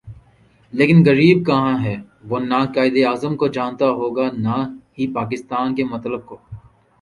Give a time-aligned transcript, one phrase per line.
[0.73, 1.95] لیکن غریب کہاں ہے
[2.29, 4.57] وہ نہ توقائد اعظم کو جانتا ہوگا نا
[4.97, 6.35] ہی پاکستان کے مطلب کو